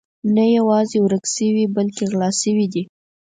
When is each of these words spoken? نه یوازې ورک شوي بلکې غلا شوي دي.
نه 0.35 0.43
یوازې 0.57 0.97
ورک 1.01 1.25
شوي 1.35 1.65
بلکې 1.75 2.03
غلا 2.11 2.29
شوي 2.41 2.65
دي. 2.73 2.83